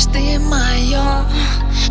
лишь 0.00 0.12
ты 0.12 0.38
мое 0.38 1.24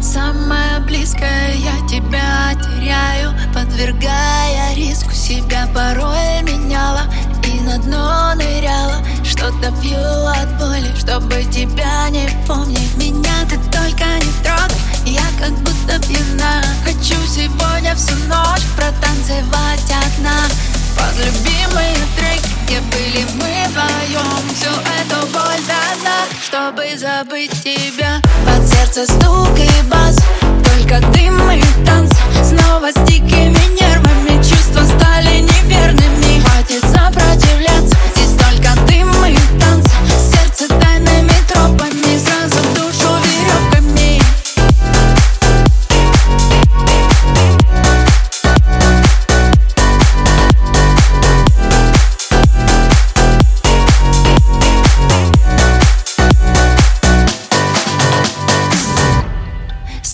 Самое 0.02 0.80
близкое 0.86 1.54
я 1.56 1.88
тебя 1.88 2.54
теряю 2.56 3.34
Подвергая 3.54 4.74
риску. 4.76 5.12
Себя 5.12 5.68
порой 5.74 6.42
меняла 6.44 7.04
И 7.46 7.60
на 7.62 7.78
дно 7.78 8.34
ныряла. 8.36 9.04
Что-то 9.24 9.72
пью 9.82 9.98
от 9.98 10.58
боли 10.58 10.94
Чтобы 10.98 11.44
тебя 11.52 12.10
не 12.10 12.30
помнить. 12.48 12.96
Меня 12.98 13.46
ты 13.50 13.58
только 13.72 14.06
не 14.06 14.32
трогай 14.44 14.78
Я 15.06 15.26
как 15.40 15.54
будто 15.60 16.00
пьяна. 16.08 16.64
Хочу 16.86 17.16
сегодня 17.28 17.96
всю 17.96 18.16
ночь 18.28 18.64
Протанцевать 18.76 19.39
забыть 26.98 27.52
тебя. 27.64 28.22
Под 28.46 28.68
сердце 28.68 29.06
стук 29.06 29.58
и 29.58 29.90
бас 29.90 30.18
Только 30.64 31.00
дым 31.12 31.19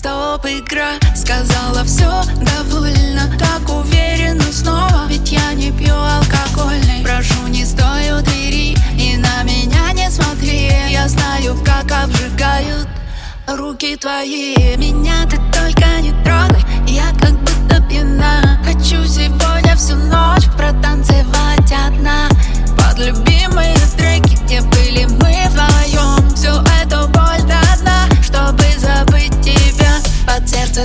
Стоп, 0.06 0.46
игра, 0.46 0.92
сказала 1.16 1.82
все 1.82 2.08
довольно. 2.40 3.28
Так 3.40 3.68
уверенно 3.68 4.52
снова, 4.52 5.06
ведь 5.08 5.32
я 5.32 5.52
не 5.52 5.72
пью 5.72 5.96
алкогольный. 5.96 7.02
Прошу, 7.02 7.48
не 7.48 7.64
стой 7.64 8.12
у 8.12 8.22
двери 8.22 8.76
и 8.96 9.16
на 9.16 9.42
меня 9.42 9.92
не 9.94 10.08
смотри. 10.08 10.70
Я 10.90 11.08
знаю, 11.08 11.56
как 11.64 11.90
обжигают 11.90 12.86
руки 13.48 13.96
твои. 13.96 14.76
Меня 14.76 15.24
ты 15.28 15.38
только 15.52 16.00
не 16.00 16.12
трогай, 16.22 16.64
я 16.86 17.10
как 17.20 17.35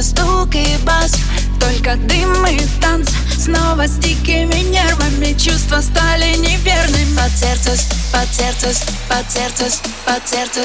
Стук 0.01 0.55
и 0.55 0.77
бас, 0.83 1.11
только 1.59 1.95
дым 1.95 2.47
и 2.47 2.59
танц. 2.81 3.07
Снова 3.37 3.85
с 3.87 3.97
дикими 3.97 4.63
нервами. 4.69 5.37
Чувства 5.37 5.79
стали 5.81 6.35
неверными. 6.37 7.15
Под 7.15 7.31
сердце, 7.31 7.71
под 8.11 8.27
сердце, 8.33 8.81
под 9.07 9.31
сердце, 9.31 9.77
под 10.05 10.27
сердце 10.27 10.61